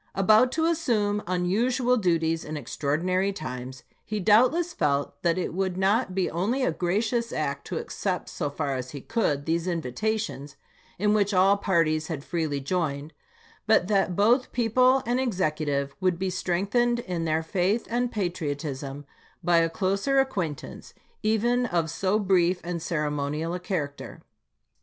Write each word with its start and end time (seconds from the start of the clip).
About 0.15 0.51
to 0.53 0.65
assume 0.65 1.21
unusual 1.27 1.95
duties 1.95 2.43
in 2.43 2.55
extraor 2.55 2.99
dinary 2.99 3.35
times, 3.35 3.83
he 4.03 4.19
doubtless 4.19 4.73
felt 4.73 5.21
that 5.21 5.37
it 5.37 5.53
would 5.53 5.77
not 5.77 6.09
only 6.31 6.59
be 6.61 6.65
a 6.65 6.71
gracious 6.71 7.31
act 7.31 7.67
to 7.67 7.77
accept, 7.77 8.27
so 8.27 8.49
far 8.49 8.73
as 8.75 8.89
he 8.89 9.01
could, 9.01 9.45
these 9.45 9.67
invitations, 9.67 10.55
in 10.97 11.13
which 11.13 11.35
all 11.35 11.55
parties 11.55 12.07
had 12.07 12.23
freely 12.23 12.59
joined, 12.59 13.13
but 13.67 13.87
that 13.89 14.15
both 14.15 14.51
people 14.51 15.03
and 15.05 15.19
Executive 15.19 15.95
would 15.99 16.17
be 16.17 16.31
strengthened 16.31 16.97
in 17.01 17.25
their 17.25 17.43
faith 17.43 17.85
and 17.87 18.11
patriotism 18.11 19.05
by 19.43 19.57
a 19.57 19.69
closer 19.69 20.19
acquaintance, 20.19 20.95
even 21.21 21.67
of 21.67 21.91
so 21.91 22.17
brief 22.17 22.59
and 22.63 22.81
ceremonial 22.81 23.53
a 23.53 23.59
character. 23.59 24.23